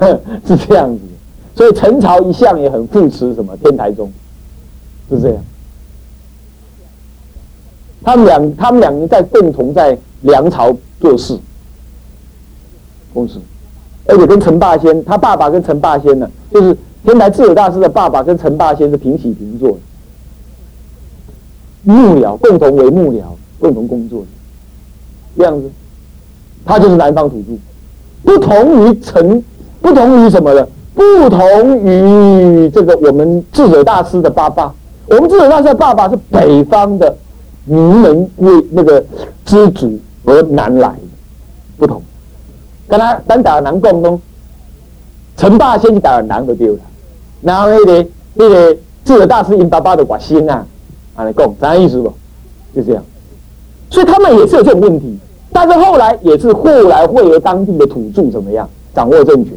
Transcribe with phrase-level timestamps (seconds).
[0.46, 1.00] 是这样子。
[1.54, 4.10] 所以陈朝一向也很扶持什么天台宗，
[5.10, 5.44] 是这样。
[8.02, 11.38] 他们两他们两人在共同在梁朝做事，
[13.12, 13.38] 公司，
[14.06, 19.78] 而且跟陈霸先，他爸爸跟陈霸先呢，就是天台智者大师的爸爸跟陈霸先是平起平坐的，
[21.84, 23.24] 幕僚共同为幕僚，
[23.60, 24.24] 共同工作，
[25.36, 25.70] 这样子，
[26.64, 27.56] 他就是南方土著，
[28.24, 29.44] 不同于陈，
[29.82, 30.66] 不同于什么呢？
[30.94, 34.72] 不同于这个我们智者大师的爸爸，
[35.06, 37.14] 我们智者大师的爸爸是北方的
[37.64, 39.04] 名门为那个
[39.44, 40.94] 知足而南来，
[41.76, 42.00] 不同。
[42.86, 44.20] 跟他单打南共东，
[45.36, 46.80] 陈霸先去打南就丢了，
[47.40, 48.74] 然后那个那个
[49.04, 50.64] 智者大师因爸爸的寡心啊，
[51.16, 52.12] 啊来共，啥意思不？
[52.74, 53.02] 就这样，
[53.90, 55.18] 所以他们也是有这种问题，
[55.52, 59.54] 但是后来也是后来会有当地的土著怎么样掌握政权。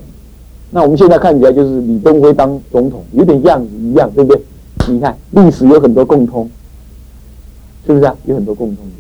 [0.72, 4.42] 那我们现在看起来就是李登辉当总统，有点样子一样，对不对？
[4.88, 6.50] 你看历史有很多共通，
[7.88, 8.16] 是不是啊？
[8.26, 8.98] 有很多共通点，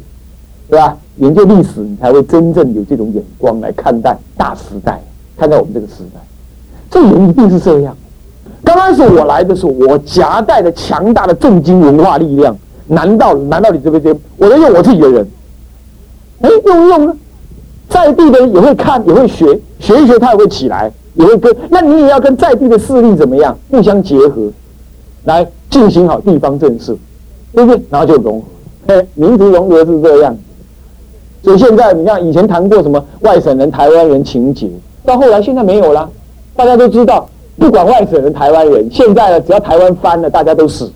[0.69, 0.97] 对吧？
[1.17, 4.99] 研究历史，你才会真正有这种眼光来看待大时代，
[5.37, 6.19] 看待我们这个时代。
[6.89, 7.95] 这人一定是这样。
[8.63, 15.27] 刚开始我来的时候，我夹带着强大的重金文化力量，难道难道你这边我在用我自己的人？
[16.41, 17.15] 哎，用用呢？
[17.87, 20.91] 在地的人也会看，也会学，学一学他也会起来。
[21.15, 24.51] 也会跟，那你也要跟在地的势力怎么样互相结合，
[25.23, 26.95] 来进行好地方政策，
[27.53, 27.81] 对不对？
[27.89, 28.47] 然后就融合，
[28.87, 30.37] 哎，民族融合是这样。
[31.41, 34.69] 所以现在你看，以前谈过什么外省人、台湾人情节，
[35.05, 36.09] 到后来现在没有了。
[36.55, 40.91] 大家都知道，不管外省人、台湾人，现在呢，只要台湾翻了，大家都死。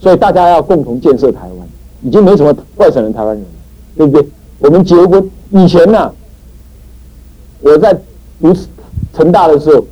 [0.00, 1.68] 所以大家要共同建设台湾，
[2.02, 3.50] 已经没什么外省人、台湾人了，
[3.96, 4.28] 对不对？
[4.58, 6.12] 我们结婚以前呢，
[7.62, 7.94] 我在
[8.42, 8.54] 读。
[9.16, 9.84] 成大的时候，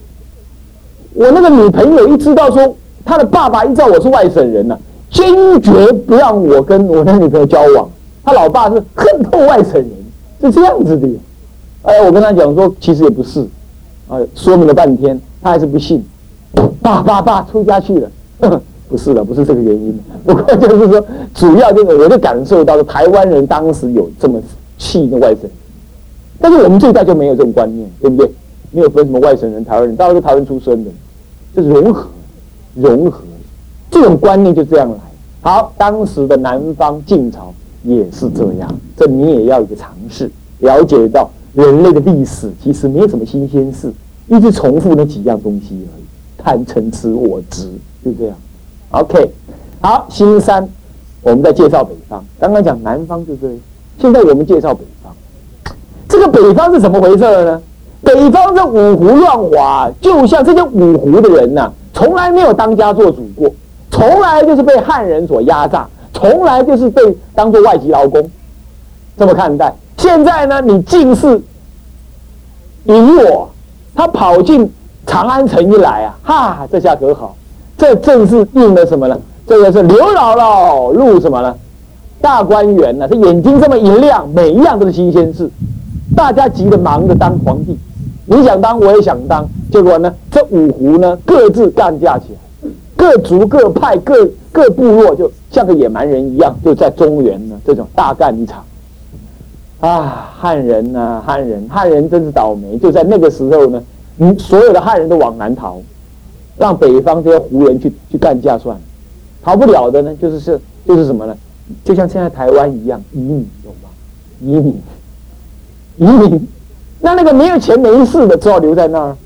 [1.14, 4.78] 我那个女朋友一知道说她的爸爸一知道我是外省人呢，
[5.10, 5.26] 坚
[5.60, 7.88] 决不让我跟我那女朋友交往。
[8.24, 9.90] 他老爸是恨透外省人，
[10.40, 11.08] 是这样子的。
[11.82, 13.40] 哎，我跟他讲说，其实也不是，
[14.06, 16.04] 啊，说明了半天，他还是不信。
[16.80, 18.08] 爸爸爸出家去了，
[18.88, 19.98] 不是了，不是这个原因。
[20.24, 24.40] 不过就是说，主要就是我就感受到了台湾人当时有这么
[24.78, 25.50] 气的外省人，
[26.40, 28.30] 但是我们这一代就没有这种观念，对不对？
[28.72, 30.90] 没有分什么外省人、台湾人，大家都台湾出生的，
[31.54, 32.08] 这是融合，
[32.74, 33.22] 融合，
[33.90, 34.96] 这种观念就这样来。
[35.42, 40.30] 好，当时的南方晋朝也是这样，这你也要一个尝试，
[40.60, 43.92] 了解到人类的历史其实没有什么新鲜事，
[44.28, 46.02] 一直重复那几样东西而已，
[46.38, 47.68] 贪嗔痴我执，
[48.02, 48.36] 就这样。
[48.90, 49.30] OK，
[49.80, 50.66] 好，新三，
[51.20, 53.56] 我们在介绍北方，刚刚讲南方就这样，
[53.98, 55.12] 现在我们介绍北方，
[56.08, 57.60] 这个北方是怎么回事呢？
[58.02, 63.48] 北方这五胡乱华，就像这些五胡的人呐，从来没有当家做主过，
[63.90, 67.00] 从来就是被汉人所压榨，从来就是被
[67.34, 68.28] 当做外籍劳工，
[69.16, 69.72] 这么看待。
[69.98, 71.40] 现在呢，你进士
[72.84, 73.48] 引我，
[73.94, 74.68] 他跑进
[75.06, 77.36] 长安城一来啊，哈，这下可好，
[77.78, 79.16] 这正是应了什么呢？
[79.46, 81.54] 这个是刘姥姥入什么呢？
[82.20, 83.06] 大观园呢？
[83.06, 85.48] 这眼睛这么一亮，每一样都是新鲜事，
[86.16, 87.78] 大家急着忙着当皇帝。
[88.24, 90.14] 你想当，我也想当，结果呢？
[90.30, 98.64] 这五湖呢，各自干架起来，各族各派各各部落，就像个野蛮人一样，就在中原呢，这种大干一场。
[99.80, 102.78] 啊，汉人呐，汉人，汉人真是倒霉！
[102.78, 103.82] 就在那个时候呢，
[104.18, 105.82] 嗯，所有的汉人都往南逃，
[106.56, 108.82] 让北方这些胡人去去干架算了。
[109.42, 111.36] 逃不了的呢，就是是就是什么呢？
[111.82, 113.88] 就像现在台湾一样，移民，懂吗？
[114.40, 114.80] 移民，
[115.96, 116.48] 移民。
[117.04, 119.16] 那那个没有钱没势的，只好留在那儿，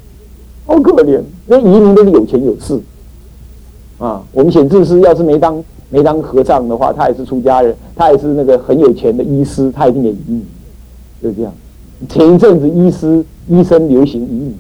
[0.66, 1.20] 好可怜。
[1.46, 2.80] 那移民都是有钱有势，
[3.98, 10.42] 啊，我们显智师要是没当没当和尚的话，他也是出家人，他也是那个很有钱的医师，他一定也移民，
[11.22, 11.52] 就这样。
[12.08, 14.56] 前一阵子医师医生流行移民，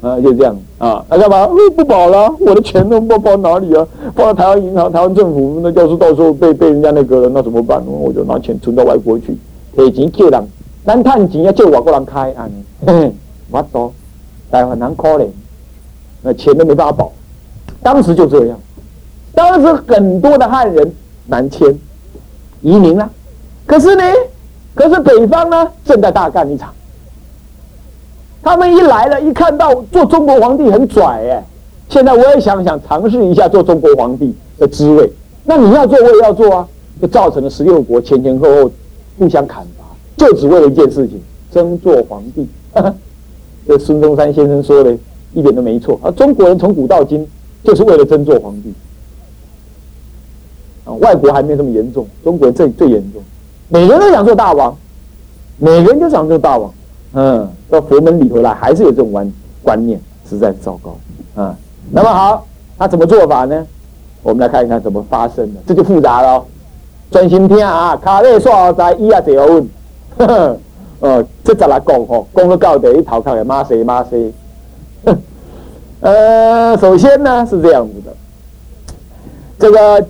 [0.00, 1.48] 啊，就这样啊，那干嘛？
[1.76, 3.84] 不保了，我的钱都不保哪里啊？
[4.14, 7.82] 放到台湾银行，台湾政府，那要是到时候被被人家那个了，那怎么办？
[7.86, 9.36] 我就拿钱存到外国去，
[9.76, 10.42] 给钱救人。
[10.84, 13.12] 咱探钱要借外国人开，安尼，
[13.50, 13.92] 我多，
[14.50, 15.26] 台湾人可怜，
[16.22, 17.12] 那钱都没办法保。
[17.82, 18.58] 当时就这样，
[19.34, 20.92] 当时很多的汉人
[21.26, 21.74] 南迁
[22.60, 23.08] 移民了，
[23.66, 24.02] 可是呢，
[24.74, 26.72] 可是北方呢正在大干一场。
[28.42, 31.42] 他们一来了，一看到做中国皇帝很拽哎，
[31.88, 35.10] 现在我也想想尝试一下做中国皇帝的滋味。
[35.44, 36.68] 那你要做，我也要做啊，
[37.00, 38.70] 就造成了十六国前前后后
[39.18, 39.83] 互相砍伐。
[40.16, 41.20] 就只为了一件事情，
[41.50, 42.46] 争做皇帝。
[43.66, 44.94] 这孙中山先生说的
[45.32, 46.10] 一点都没错啊！
[46.10, 47.26] 中国人从古到今
[47.62, 48.72] 就是为了争做皇帝
[50.84, 50.92] 啊！
[51.00, 53.22] 外国还没这么严重，中国最最严重，
[53.68, 54.76] 每个人都想做大王，
[55.56, 56.70] 每个人都想做大王。
[57.14, 59.32] 嗯，到佛门里头来，还是有这种观
[59.62, 60.96] 观念，实在糟糕
[61.42, 61.56] 啊！
[61.90, 62.46] 那么好，
[62.76, 63.66] 他怎么做法呢？
[64.22, 66.44] 我们来看一看怎么发生的，这就复杂了。
[67.10, 69.66] 专心听啊，卡内说在一啊这问，
[70.16, 74.32] 呃， 这再来讲吼，讲到到底头壳也骂谁骂谁。
[76.00, 78.12] 呃，首先呢是这样子的，
[79.58, 80.06] 这个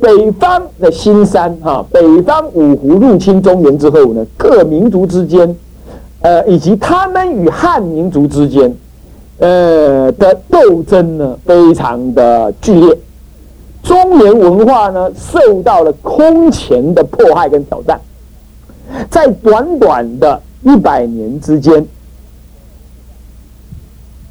[0.00, 5.56] 北方的新山哈，北方五胡入侵中原之后呢，各民族之间。
[6.20, 8.74] 呃，以及他们与汉民族之间，
[9.38, 12.98] 呃的斗争呢，非常的剧烈。
[13.84, 18.00] 中原文化呢，受到了空前的迫害跟挑战。
[19.10, 21.86] 在短短的一百年之间，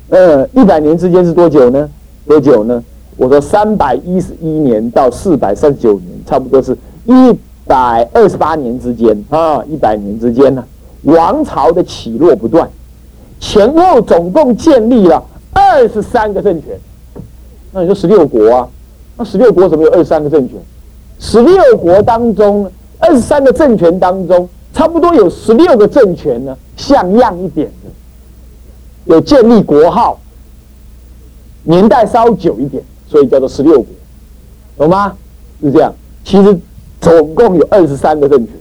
[0.10, 1.90] 呃，一百年之间是多久呢？
[2.26, 2.84] 多久呢？
[3.16, 10.64] 我说三百一十一年到四百三十九年，差不多是一百二十八年之间啊，一百年之间呢。
[11.04, 12.70] 王朝的起落不断，
[13.40, 16.78] 前后总共建立了二十三个政权。
[17.72, 18.68] 那你说十六国啊？
[19.18, 20.58] 那十六国怎么有二十三个政权？
[21.20, 22.70] 十六国当中，
[23.00, 30.20] 二十三个政权当中，差不多有十六个政权呢，像样一点的，有建立国号，
[31.64, 33.86] 年代稍久一点，所以叫做十六国，
[34.78, 35.16] 懂吗？
[35.62, 35.94] 是这样。
[36.24, 36.58] 其实
[37.00, 38.54] 总共有二十三个政权。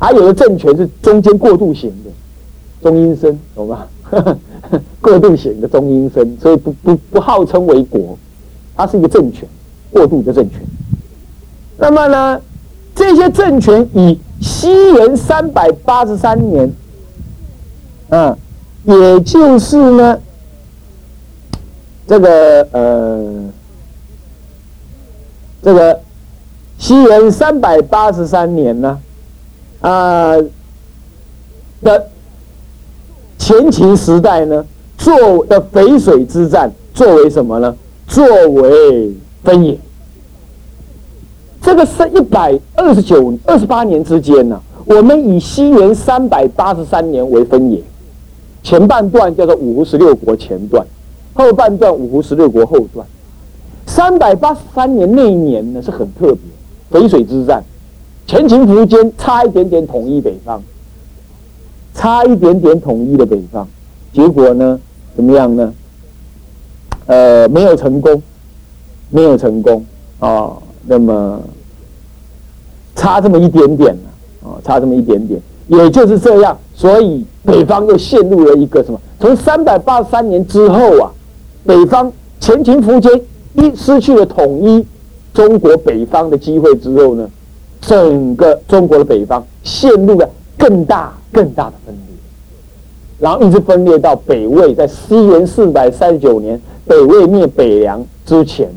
[0.00, 2.10] 还有的政权是中间过渡型的，
[2.82, 3.86] 中阴身，懂吗？
[5.00, 8.16] 过渡型的中阴身，所以不不不号称为国，
[8.76, 9.48] 它是一个政权，
[9.90, 10.60] 过渡的政权。
[11.76, 12.40] 那么呢，
[12.98, 16.72] 这些政权以西元三百八十三年，
[18.08, 18.36] 嗯，
[18.82, 20.18] 也就是呢，
[22.08, 23.44] 这个呃，
[25.62, 26.00] 这个
[26.76, 28.98] 西元三百八十三年呢。
[29.80, 30.34] 啊
[31.80, 32.08] 的
[33.38, 34.64] 前秦时代呢，
[34.96, 37.76] 作的淝水之战作为什么呢？
[38.08, 39.78] 作为分野。
[41.68, 47.78] 这个是一百二十九、二十八年之间呢，我们以西元三百八十三年为分野，
[48.62, 50.82] 前半段叫做五胡十六国前段，
[51.34, 53.06] 后半段五胡十六国后段。
[53.84, 56.34] 三百八十三年那一年呢，是很特
[56.90, 57.62] 别，淝水之战。
[58.26, 60.62] 前秦苻坚差一点点统一北方，
[61.92, 63.68] 差一点点统一的北方，
[64.14, 64.80] 结果呢，
[65.14, 65.74] 怎么样呢？
[67.04, 68.22] 呃，没有成功，
[69.10, 69.84] 没有成功
[70.18, 70.56] 啊。
[70.90, 71.38] 那么
[72.98, 73.96] 差这么一点点？
[74.42, 76.58] 啊，差这么一点点，也就是这样。
[76.74, 79.00] 所以北方又陷入了一个什么？
[79.20, 81.10] 从三百八十三年之后啊，
[81.64, 83.20] 北方前秦苻坚
[83.54, 84.84] 一失去了统一
[85.32, 87.30] 中国北方的机会之后呢？
[87.80, 92.16] 整个中国的北方陷入了更大更大的分裂，
[93.20, 98.68] 然后一直分裂到北魏，在西元四百三十九年，北魏灭北凉之前，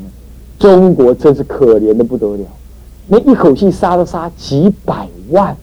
[0.56, 2.44] 中国真是可怜的不得了，
[3.12, 5.54] 那一口气杀都杀几百万，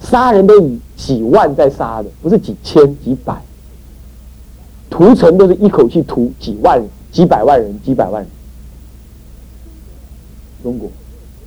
[0.00, 3.42] 杀人都以几万在杀的，不是几千几百，
[4.88, 8.30] 屠城都是一口气屠几万、几百万人、几百万人，
[10.62, 10.88] 中国。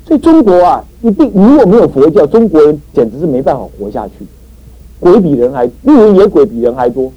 [0.06, 4.28] 所以中国啊，一定如果没有佛教，中国人简直是没办法活下去。
[5.00, 7.10] 鬼比人还，孤魂野鬼比人还多。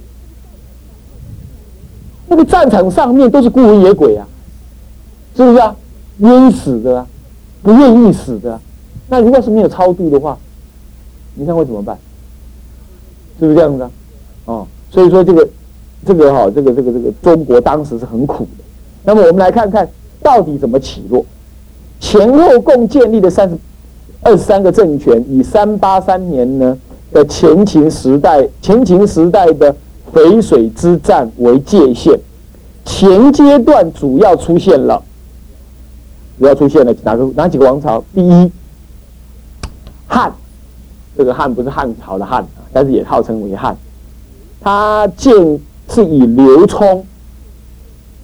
[2.29, 4.25] 那个战场上面都是孤魂野鬼啊，
[5.35, 5.75] 是不是啊？
[6.19, 7.07] 冤死的啊，
[7.61, 8.59] 不愿意死的。
[9.09, 10.37] 那如果是没有超度的话，
[11.35, 11.97] 你看会怎么办？
[13.39, 13.91] 是不是这样子啊？
[14.45, 15.47] 哦，所以说这个
[16.05, 18.63] 这个哈，这个这个这个中国当时是很苦的。
[19.03, 19.87] 那么我们来看看
[20.21, 21.25] 到底怎么起落。
[21.99, 23.57] 前后共建立的三十
[24.21, 26.77] 二十三个政权，以三八三年呢
[27.11, 29.75] 的前秦时代，前秦时代的
[30.13, 32.19] 淝水之战为界限。
[32.85, 35.01] 前阶段主要出现了，
[36.39, 38.01] 主要出现了哪个哪几个王朝？
[38.15, 38.51] 第一，
[40.07, 40.33] 汉，
[41.17, 43.75] 这个汉不是汉朝的汉，但是也号称为汉。
[44.61, 45.33] 他建
[45.89, 47.05] 是以刘聪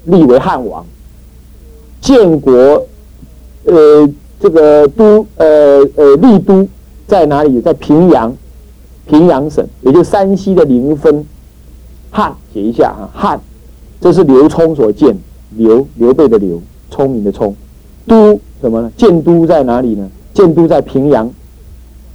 [0.06, 0.86] 立为汉王，
[2.00, 2.86] 建国。
[3.66, 4.08] 呃，
[4.40, 6.68] 这个都呃呃丽都
[7.08, 7.60] 在哪里？
[7.60, 8.32] 在平阳，
[9.08, 11.26] 平阳省，也就山西的临汾。
[12.12, 13.42] 汉写一下啊，汉，
[14.00, 15.18] 这是刘聪所建，
[15.58, 17.54] 刘刘备的刘，聪明的聪。
[18.08, 18.92] 都什么呢？
[18.98, 20.10] 建都在哪里呢？
[20.34, 21.30] 建都在平阳。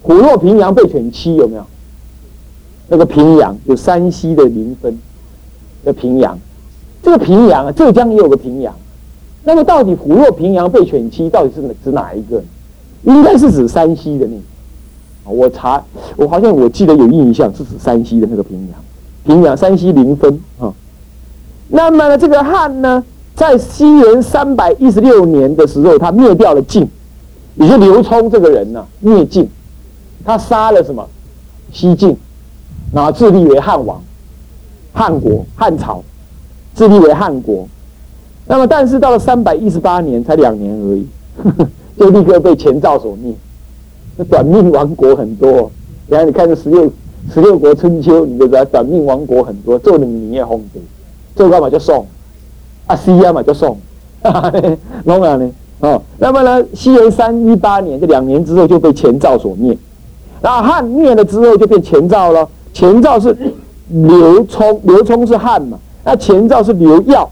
[0.02, 1.64] 虎落平阳被犬欺，有没有？
[2.88, 4.98] 那个平阳有山西的临汾
[5.84, 6.38] 的平阳，
[7.02, 8.74] 这个平阳啊，浙江也有个平阳。
[9.44, 12.42] 那么到底虎落平阳被犬欺，到底是指哪一个？
[13.04, 14.42] 应该是指山西的那个。
[15.32, 15.82] 我查，
[16.16, 18.78] 我好像我记得有印象是指山西的那个平阳，
[19.24, 20.72] 平阳山西临汾啊。
[21.68, 23.04] 那么，这个汉呢，
[23.40, 26.86] 在西元三百一十六年的时候，他灭掉了晋，
[27.54, 29.48] 也就刘聪这个人呢，灭晋，
[30.22, 31.08] 他杀了什么？
[31.72, 32.14] 西晋，
[32.92, 33.98] 然后自立为汉王，
[34.92, 36.04] 汉国汉朝，
[36.74, 37.66] 自立为汉国。
[38.46, 41.06] 那么，但是到了三百一十八年，才两年而已，
[41.98, 43.32] 就立刻被前赵所灭。
[44.18, 45.72] 那短命亡国很多。
[46.08, 46.92] 然后你看这十六
[47.32, 49.78] 十六国春秋，你就知道短命亡国很多。
[49.78, 50.80] 做的你也红的，
[51.34, 52.04] 做干嘛就送，
[52.90, 53.78] 啊西啊嘛就送，
[55.04, 56.02] 弄啊呢哦。
[56.18, 59.78] 那么呢，西元三一八年，这两年之后就被前赵所灭。
[60.42, 62.48] 那汉灭了之后，就变前赵了。
[62.72, 63.36] 前赵是
[63.90, 65.78] 刘聪，刘聪是汉嘛？
[66.02, 67.30] 那前赵是刘耀，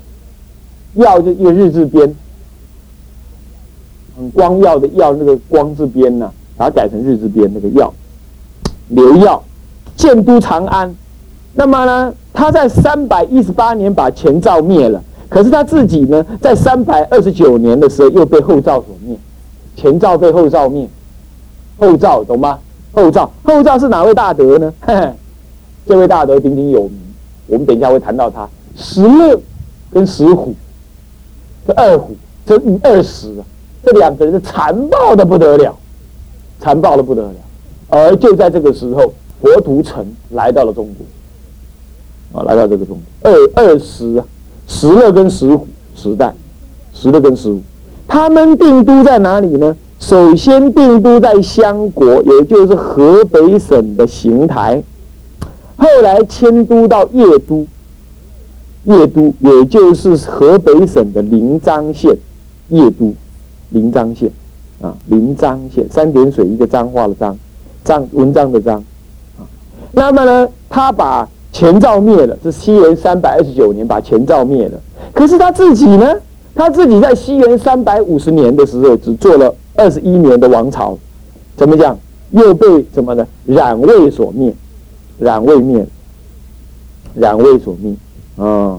[0.94, 2.14] 耀就一个日字边，
[4.32, 7.92] 光耀的耀，那个光字边呢，把它改成日字边那个耀。
[8.88, 9.42] 刘耀
[9.96, 10.94] 建都长安，
[11.54, 19.16] 那么呢，他在三百一十八年把前赵灭了，可是他自己呢，在三百二十九年的时候又被后赵所灭，
[19.76, 20.88] 前赵被后赵灭，
[21.78, 22.58] 后赵懂吗？
[22.92, 24.72] 后赵，后赵是哪位大德呢？
[25.86, 26.98] 这位大德鼎鼎有名，
[27.46, 28.48] 我们等一下会谈到他。
[28.76, 29.38] 石勒
[29.92, 30.54] 跟石虎，
[31.66, 33.44] 这二虎，这二石啊，
[33.82, 35.76] 这两个人是残暴的不得了，
[36.60, 37.34] 残暴的不得了。
[37.88, 40.88] 而就在这个时候，佛图澄来到了中
[42.32, 43.30] 国，啊，来到这个中国。
[43.30, 44.24] 二二石啊，
[44.68, 46.32] 石勒跟石虎时代，
[46.94, 47.60] 石勒跟石虎，
[48.06, 49.74] 他们定都在哪里呢？
[49.98, 54.80] 首先定都在襄国，也就是河北省的邢台，
[55.76, 57.66] 后来迁都到叶都，
[58.84, 62.16] 叶都也就是河北省的临漳县，
[62.68, 63.12] 叶都，
[63.70, 64.30] 临漳县，
[64.80, 67.36] 啊，临漳县，三点水一个脏话的脏，
[67.82, 68.76] 脏文章的章，
[69.36, 69.42] 啊，
[69.90, 74.80] 那么呢，他把前赵灭了，是西元三百二十九年把前赵灭了，
[75.12, 76.14] 可是他自己呢，
[76.54, 79.54] 他自己在西元三百五十年的时候只做了。
[79.74, 80.98] 二十一年的王朝，
[81.56, 81.96] 怎么讲？
[82.32, 83.24] 又被什么呢？
[83.46, 84.52] 冉魏所灭，
[85.20, 85.86] 冉魏灭，
[87.14, 87.94] 冉魏所灭
[88.36, 88.76] 啊，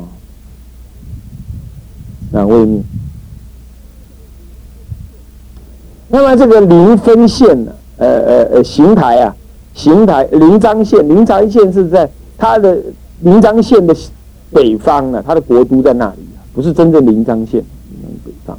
[2.34, 2.82] 冉魏灭。
[6.10, 7.72] 那么这个临汾县呢？
[7.96, 9.34] 呃呃呃，邢台啊，
[9.74, 12.78] 邢台临漳县，临漳县是在他的
[13.22, 13.96] 临漳县的
[14.52, 17.62] 北方呢，他的国都在那里，不是真正临漳县，
[18.26, 18.58] 北方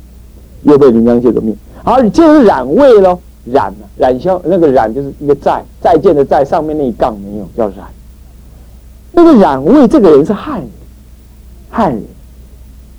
[0.63, 1.53] 又被临漳县所灭。
[1.83, 3.87] 好，就是冉魏喽，冉呢？
[3.97, 7.87] 冉消那个冉就是一个再再见的再，上面那一杠没有，叫冉。
[9.13, 10.69] 那个冉魏这个人是汉人，
[11.71, 12.03] 汉人。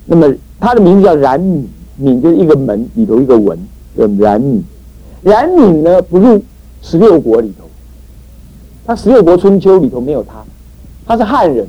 [0.04, 1.64] 那么他的名字叫冉闵，
[1.98, 3.56] 闵就是一个门里头一个文，
[3.96, 4.62] 叫冉闵。
[5.22, 6.42] 冉闵呢不入
[6.82, 7.64] 十六国里头，
[8.84, 10.42] 他十六国春秋里头没有他，
[11.06, 11.66] 他是汉人。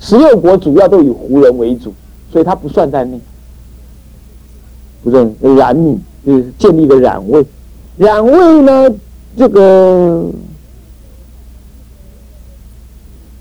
[0.00, 1.92] 十六国主要都以胡人为主，
[2.30, 3.20] 所以他不算在内。
[5.02, 5.98] 不是冉闵。
[6.26, 7.46] 是建立个冉魏，
[7.98, 8.90] 冉魏呢，
[9.36, 10.24] 这个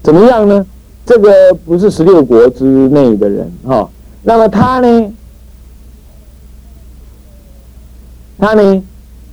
[0.04, 0.64] 怎么样呢？
[1.04, 3.90] 这个不是十六国之内的人哈。
[4.22, 5.14] 那么他呢，
[8.38, 8.84] 他呢，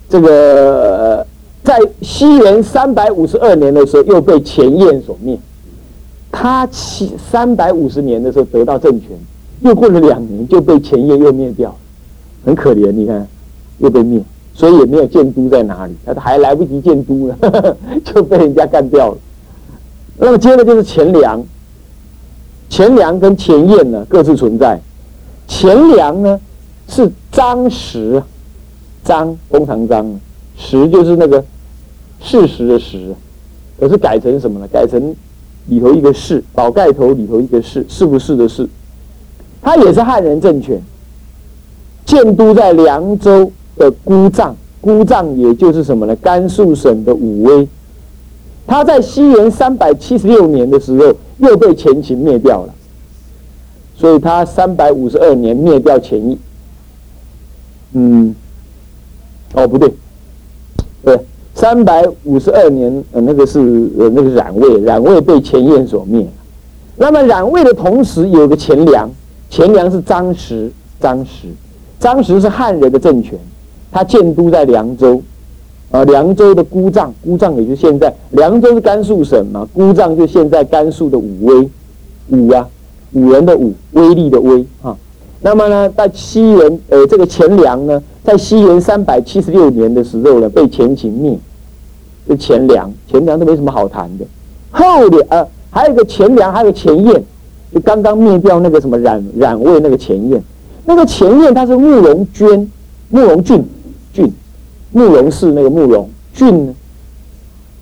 [0.08, 1.26] 这个
[1.62, 5.38] 在西元三百五十二年的时候又被前燕所灭。
[6.32, 9.10] 他七三百五十年的时候得到政权，
[9.60, 11.72] 又过了两年就被前燕又灭掉，
[12.44, 13.24] 很可怜，你看。
[13.78, 14.22] 又被灭，
[14.54, 17.36] 所以也没有建都在哪里，他还来不及建都呢，
[18.04, 19.18] 就被人家干掉了。
[20.18, 21.42] 那么接着就是钱粮，
[22.68, 24.78] 钱粮跟钱燕呢各自存在。
[25.48, 26.38] 钱粮呢
[26.86, 28.22] 是张实，
[29.02, 30.20] 张工长张，
[30.56, 31.44] 实就是那个
[32.20, 33.12] 事实的实，
[33.80, 34.68] 可是改成什么呢？
[34.72, 35.12] 改成
[35.66, 38.69] 里头一个是，宝盖头里头一个是，是不是的是？
[39.61, 40.81] 他也是汉人政权，
[42.04, 43.50] 建都在凉州。
[43.75, 46.14] 的姑丈，姑丈也就是什么呢？
[46.16, 47.66] 甘肃省的武威，
[48.66, 52.75] 他在西元三百七十六年的时候又被前秦灭掉了，
[53.97, 56.38] 所以他三百五十二年灭掉前一，
[57.95, 58.35] 嗯，
[59.54, 59.90] 哦不对，
[61.02, 61.19] 对，
[61.54, 63.61] 三百五十二年呃那个是
[63.99, 66.26] 呃那个冉魏，冉魏被前燕所灭，
[66.97, 69.11] 那么冉魏的同时有个钱粮，
[69.50, 71.49] 钱粮是张实，张实，
[72.00, 73.38] 张实是汉人的政权。
[73.94, 75.23] 他建都在凉州，
[75.90, 81.68] 啊，凉州的姑丈，姑丈也就现在凉州是甘肃省嘛，姑丈就现在甘肃的武威，
[82.30, 82.66] 武啊，
[83.12, 84.97] 武人的武，威力的威啊。
[85.42, 91.38] 那么呢，在西元呃这个钱粮呢，在西元三百七十六年的时候呢，被前秦灭。
[92.28, 94.25] 这钱粮，钱粮都没什么好谈的。
[94.70, 97.22] 后年呃，还有一个钱粮，还有个钱燕，
[97.75, 100.40] 就刚刚灭掉那个什么冉冉魏那个钱燕，
[100.84, 102.70] 那个钱燕他是慕容娟，
[103.08, 103.64] 慕容俊，
[104.12, 104.32] 俊。
[104.92, 106.75] 慕容氏那个慕容俊呢？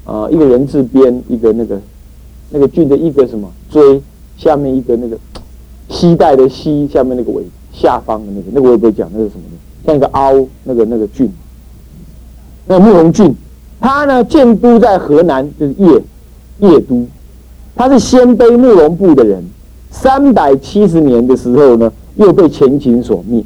[0.05, 1.79] 啊，一个人字边，一个那个
[2.51, 4.01] 那个俊的一个什么锥，
[4.39, 5.19] 下面一个那个
[5.91, 7.43] 膝带的膝，下面那个尾
[7.73, 11.31] 下方的那个那个我也不会讲那是什么的，像一个凹那个那个郡，
[12.67, 13.35] 那个慕容俊，
[13.81, 16.03] 他呢建都在河南，就是叶
[16.61, 17.07] 叶都，
[17.75, 19.45] 他是鲜卑慕容部的人，
[19.91, 23.45] 三百七十年的时候呢，又被前秦所灭。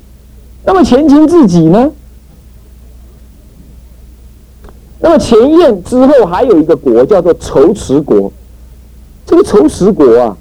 [0.65, 1.91] 那么前秦自己呢？
[5.01, 8.33] 那么前燕之后还有一个国叫做仇池国，
[9.27, 10.37] 这个仇池国啊，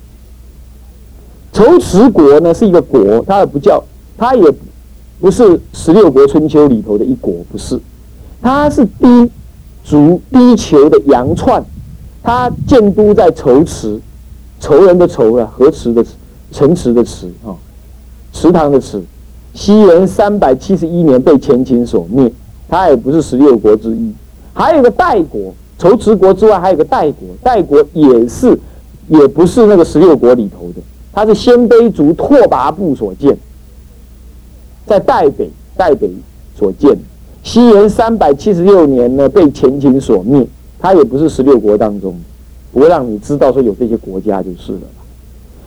[1.54, 3.82] 仇池国呢是一个国，它也不叫，
[4.18, 4.54] 它也
[5.22, 7.80] 不是十六国春秋里头的一国，不是，
[8.42, 9.30] 它是低
[9.84, 11.64] 族低丘的杨串，
[12.24, 14.00] 它建都在仇池，
[14.60, 16.10] 仇人的仇啊，河池的池
[16.52, 17.54] 城池的池啊，
[18.34, 19.00] 池塘的池，
[19.54, 22.32] 西元三百七十一年被前秦所灭，
[22.68, 24.12] 它也不是十六国之一。
[24.56, 28.58] 还有个代国，仇池国之外还有个代国，代国也是，
[29.08, 30.82] 也不是那个十六国里头的，
[31.14, 33.38] 它是鲜卑族拓跋部所建，
[34.86, 36.10] 在代北代北
[36.58, 36.98] 所建，
[37.44, 40.46] 西元三百七十六年呢被前秦所灭，
[40.80, 42.20] 它也不是十六国当中，
[42.72, 44.82] 不会让你知道说有这些国家就是了。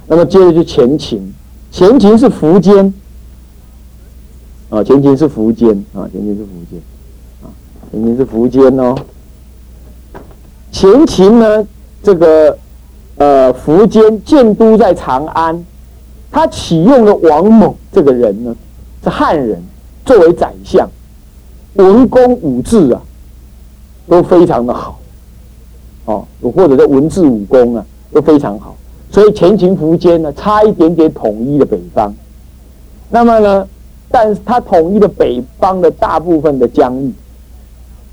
[0.09, 1.33] 那么接着就前秦，
[1.71, 2.93] 前秦是苻坚，
[4.69, 6.81] 啊，前秦是苻坚啊，前秦是苻坚。
[7.43, 7.47] 啊，
[7.93, 8.97] 前秦是苻坚哦，
[10.73, 11.67] 前秦呢，
[12.03, 12.59] 这个
[13.17, 15.65] 呃苻坚建都在长安，
[16.31, 18.55] 他启用了王猛这个人呢，
[19.03, 19.63] 是汉人，
[20.05, 20.89] 作为宰相，
[21.75, 23.01] 文功武治啊，
[24.09, 24.99] 都非常的好，
[26.05, 28.77] 哦，或者叫文治武功啊，都非常好，
[29.11, 32.15] 所以前秦苻坚呢，差一点点统一了北方，
[33.11, 33.69] 那么呢，
[34.11, 37.13] 但是他统一了北方的大部分的疆域。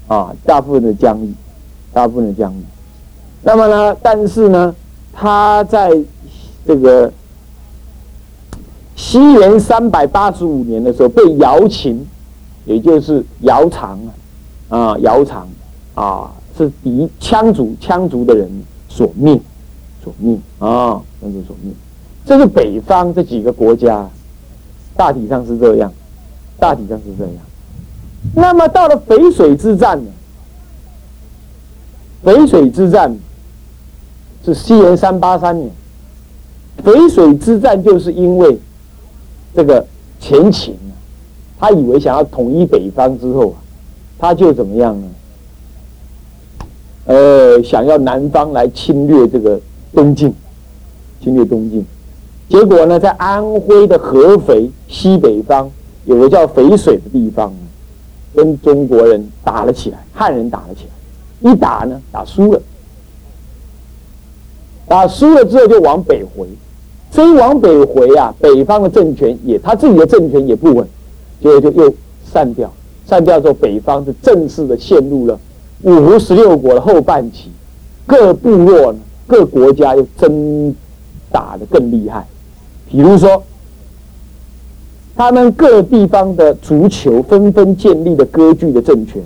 [0.06, 1.34] 啊，大部分的疆域，
[1.94, 2.58] 大部分的疆域。
[3.42, 3.96] 那么呢？
[4.04, 4.76] 但是呢，
[5.14, 5.92] 他在
[6.66, 7.12] 这个
[8.96, 12.06] 西元三百八十五年的时候，被姚秦，
[12.66, 13.98] 也就是姚苌
[14.70, 15.46] 啊，啊，姚苌
[15.94, 18.50] 啊，是敌羌族羌族的人
[18.90, 19.40] 所灭，
[20.04, 21.72] 所灭啊，羌族所灭。
[22.26, 24.10] 这是北方这几个国家，
[24.96, 25.92] 大体上是这样，
[26.58, 27.36] 大体上是这样。
[28.34, 30.12] 那么到了淝水之战呢？
[32.24, 33.14] 淝水之战
[34.44, 35.70] 是西元三八三年。
[36.84, 38.60] 淝水之战就是因为
[39.56, 39.86] 这个
[40.20, 40.94] 前秦啊，
[41.60, 43.58] 他以为想要统一北方之后啊，
[44.18, 45.08] 他就怎么样呢？
[47.06, 49.60] 呃，想要南方来侵略这个
[49.94, 50.34] 东晋，
[51.22, 51.86] 侵略东晋。
[52.50, 55.70] 结果呢，在安徽的合肥西北方
[56.06, 57.54] 有个叫淝水的地方。
[58.36, 62.60] 跟中国人打了起来，汉人打了起来，一打呢，打输了，
[64.94, 66.48] 打输了之后就往北回，
[67.10, 70.88] 所以往北回啊，北方的政权也他自己的政权也不稳，
[71.42, 71.92] 结果就又
[72.24, 72.72] 散掉，
[73.04, 75.40] 散掉之后，北方是正式的陷入了
[75.82, 77.50] 五胡十六国的后半期，
[78.06, 78.94] 各部落，
[79.26, 80.76] 各国家又争
[81.32, 82.28] 打的更厉害，
[82.88, 83.42] 比如说。
[85.16, 89.24] 他们各地方的足球纷纷建立的割据的政权，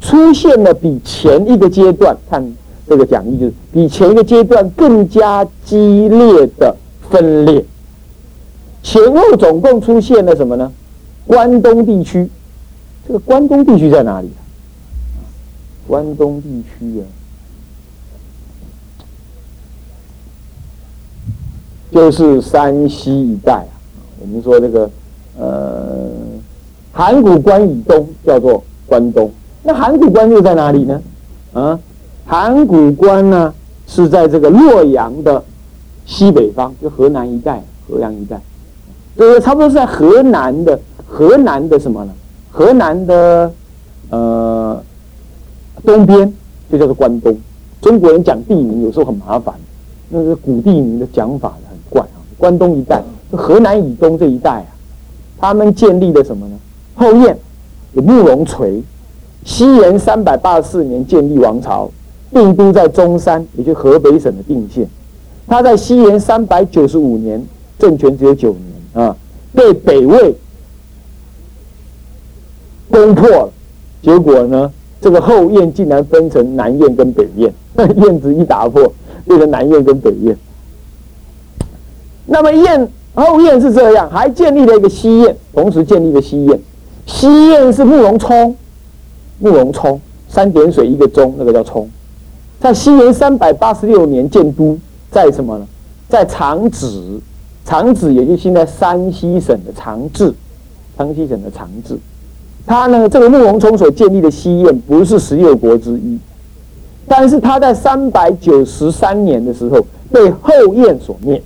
[0.00, 2.44] 出现了比前一个阶段看
[2.92, 6.76] 这个讲义就是比前一个阶段更加激烈的
[7.08, 7.64] 分裂。
[8.82, 10.70] 前后总共出现了什么呢？
[11.26, 12.28] 关东地区，
[13.06, 14.40] 这个关东地区在哪里啊？
[15.88, 17.02] 关东地区啊，
[21.90, 23.72] 就是山西一带啊。
[24.20, 24.90] 我们说这个。
[25.38, 26.10] 呃，
[26.92, 31.00] 函谷关以东叫做关东，那函谷关又在哪里呢？
[31.54, 31.80] 啊，
[32.32, 33.52] 函谷关呢
[33.86, 35.44] 是在这个洛阳的
[36.06, 38.40] 西北方，就河南一带，河阳一带，
[39.18, 42.12] 就是差不多是在河南的河南的什么呢？
[42.50, 43.52] 河南的
[44.08, 44.82] 呃
[45.84, 46.32] 东边
[46.70, 47.36] 就叫做关东。
[47.82, 49.54] 中国人讲地名有时候很麻烦，
[50.08, 52.16] 那个古地名的讲法很怪啊。
[52.38, 54.66] 关东一带，就河南以东这一带啊。
[55.36, 56.56] 他们建立的什么呢？
[56.94, 57.36] 后燕
[57.92, 58.82] 有慕容垂，
[59.44, 61.90] 西元三百八十四年建立王朝，
[62.32, 64.88] 定都在中山，也就河北省的定县。
[65.46, 67.44] 他在西元三百九十五年，
[67.78, 69.16] 政权只有九年啊，
[69.54, 70.34] 被北魏
[72.90, 73.52] 攻破了。
[74.02, 77.52] 结果呢，这个后燕竟然分成南燕跟北燕，
[77.96, 78.92] 燕子一打破，
[79.26, 80.36] 变成南燕跟北燕。
[82.26, 86.58] 那么燕后燕是这样，还建立了一个西燕，同时建立了西燕。
[87.06, 88.56] 西燕是慕容冲，
[89.38, 91.88] 慕容冲三点水一个中，那个叫冲，
[92.62, 94.78] 在西元三百八十六年建都，
[95.10, 95.66] 在什么呢？
[96.08, 97.20] 在长子，
[97.64, 100.32] 长子也就现在山西省的长治，
[100.96, 101.98] 山西省的长治。
[102.64, 106.16] 他呢，这个慕容冲所建立的西燕不是十六国之一，
[107.08, 111.42] 但是他在三百九十三年的时候被后燕所灭，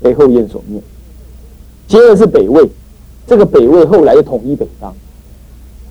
[0.00, 0.80] 被后燕所灭。
[1.86, 2.66] 接着是北魏。
[3.26, 4.94] 这个北魏后来又统一北方，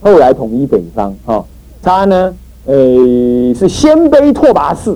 [0.01, 1.43] 后来统一北方啊，
[1.83, 2.33] 他呢，
[2.65, 2.73] 呃，
[3.53, 4.95] 是鲜卑拓跋氏，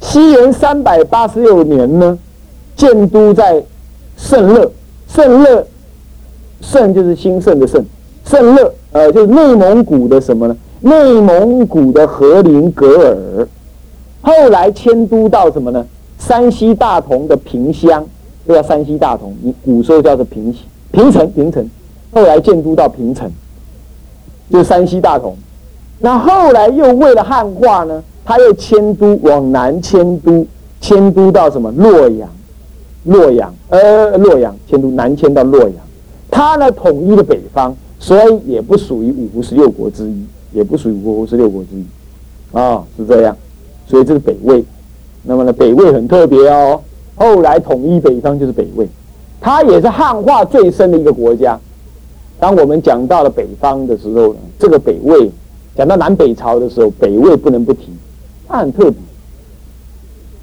[0.00, 2.18] 西元三百八十六年呢，
[2.74, 3.62] 建都在
[4.16, 4.70] 圣乐，
[5.06, 5.66] 圣乐，
[6.60, 7.84] 圣就是兴盛的盛，
[8.24, 10.56] 圣乐，呃，就是内蒙古的什么呢？
[10.80, 13.48] 内蒙古的和林格尔，
[14.20, 15.86] 后来迁都到什么呢？
[16.18, 18.04] 山西大同的平乡，
[18.46, 20.52] 这叫山西大同，你古时候叫做平。
[20.90, 21.70] 平城，平城，
[22.12, 23.30] 后来建都到平城，
[24.50, 25.36] 就山西大同。
[26.04, 30.44] 那后来又为了汉化呢，他又迁都往南迁都，
[30.80, 32.28] 迁都到什么洛阳？
[33.04, 35.72] 洛阳，呃，洛阳迁都南迁到洛阳。
[36.28, 41.84] 他呢统一了北方，所以也不属于五胡十六国之一，也不属于五胡十六国之一。
[42.52, 43.36] 啊，是这样。
[43.86, 44.64] 所以这是北魏。
[45.22, 46.80] 那么呢，北魏很特别哦。
[47.14, 48.88] 后来统一北方就是北魏。
[49.40, 51.56] 它也是汉化最深的一个国家。
[52.40, 55.30] 当我们讲到了北方的时候呢，这个北魏
[55.74, 57.88] 讲到南北朝的时候，北魏不能不提。
[58.46, 58.98] 他很特别，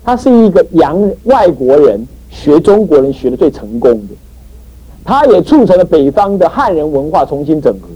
[0.04, 4.16] 他是一个洋外国人学中国人学的最成功的，
[5.04, 7.88] 他也促成了北方的汉人文化重新整合。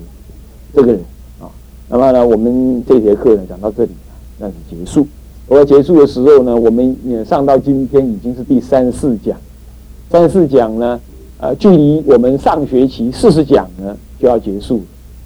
[0.76, 1.02] 这个人
[1.42, 1.50] 啊，
[1.90, 3.92] 那么呢，我们这节课呢讲到这里，
[4.38, 5.08] 那是结束。
[5.48, 9.36] 我结束的时候呢，我们也上到今天已经是第三四讲。
[10.12, 11.00] 三十讲呢，
[11.40, 14.82] 呃，距离我们上学期四十讲呢就要结束，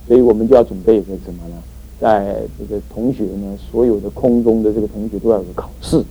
[0.08, 1.56] 所以我们就要准备一个什么呢？
[2.00, 6.04] 在这个同学呢，所有的空中的这个同学都要有个考试。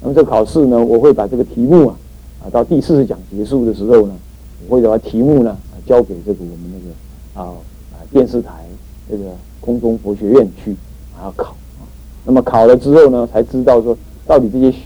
[0.00, 1.96] 那么这个考试呢，我会把这个题目啊，
[2.44, 4.14] 啊，到第四十讲结束的时候呢，
[4.68, 5.56] 我会把题目呢
[5.86, 7.52] 交给这个我们那个啊
[7.92, 8.64] 啊电视台
[9.10, 9.24] 这个
[9.60, 10.74] 空中佛学院去
[11.16, 11.56] 啊考。
[12.24, 14.76] 那么考了之后呢，才知道说到底这些。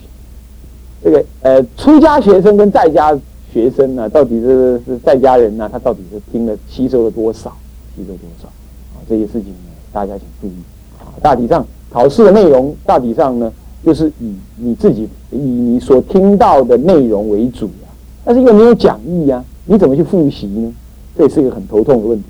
[1.03, 3.15] 这个呃，出家学生跟在家
[3.53, 5.69] 学生呢，到底是是在家人呢？
[5.71, 7.55] 他到底是听了吸收了多少？
[7.95, 8.49] 吸收多少？
[8.49, 10.59] 啊，这些事情呢，大家请注意。
[10.99, 13.51] 啊，大体上考试的内容，大体上呢，
[13.85, 17.89] 就是以你自己以你所听到的内容为主啊。
[18.25, 20.75] 但是又没有讲义啊，你怎么去复习呢？
[21.17, 22.25] 这也是一个很头痛的问题。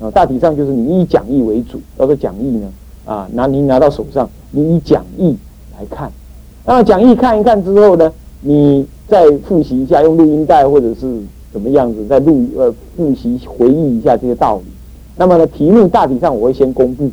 [0.00, 2.68] 啊，大体上就是你以讲义为主，到时候讲义呢，
[3.04, 5.36] 啊，拿你拿到手上，你以讲义
[5.76, 6.10] 来看。
[6.64, 11.20] 那讲义看一看之后呢，你再复习一下，用录音带或者是
[11.52, 14.64] 怎么样子，再录呃复习回忆一下这些道理。
[15.16, 17.10] 那么呢，题目大体上我会先公布，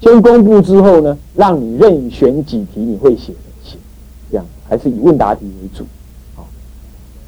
[0.00, 3.76] 先公布之后呢，让你任选几题你会写的写，
[4.30, 5.84] 这样还是以问答题为主，
[6.34, 6.46] 好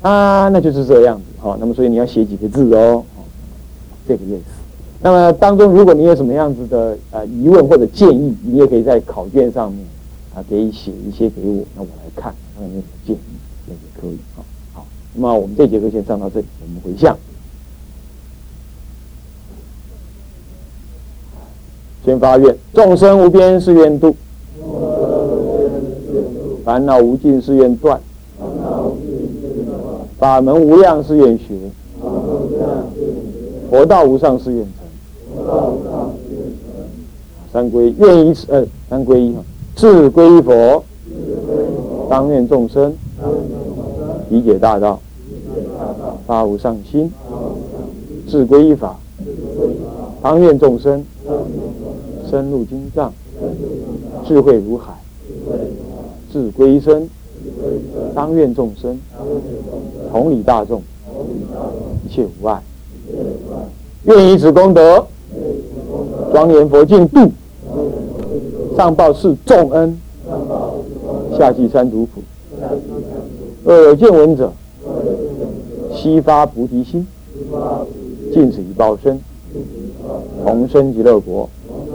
[0.08, 1.56] 啊，那就是这样子哈。
[1.60, 3.04] 那么所以你要写几个字哦，
[4.08, 4.44] 这个意思。
[5.00, 9.84] 那么当中如果你有什么样子的呃疑问或者建议，你也可以在考卷上面。
[10.34, 12.24] 啊，可以写一些给我，那我来看，
[12.54, 13.18] 看有没有建议，
[13.66, 14.44] 那也可以啊。
[14.74, 17.16] 好，那么我们这节课先上到这里，我们回向。
[22.06, 24.14] 先发愿，众生无边誓愿度，
[26.64, 28.00] 烦恼无尽誓愿断，
[30.16, 31.54] 法门无量誓愿学，
[33.68, 34.72] 佛道无上誓愿成。
[37.52, 39.42] 三归愿以此，呃，三归一哈。
[39.74, 40.84] 自归依佛，
[42.08, 42.94] 当愿众生。
[44.28, 45.00] 理解大道，
[46.24, 47.08] 发无上心；
[48.28, 48.96] 自归依法，
[50.22, 51.04] 当愿众生。
[52.28, 53.12] 深入经藏，
[54.26, 54.94] 智慧如海；
[56.32, 57.08] 自归身，
[58.14, 58.98] 当愿众生
[60.10, 60.82] 同理大众，
[62.04, 62.62] 一切无碍。
[64.04, 65.06] 愿以此功德，
[66.32, 67.30] 庄严佛净土。
[68.76, 69.98] 上报是众恩，
[71.38, 72.22] 下济三途苦。
[73.64, 74.52] 若有见闻者，
[75.94, 77.06] 悉发菩提心，
[78.32, 79.18] 尽此一报身，
[80.44, 81.48] 同生极乐国。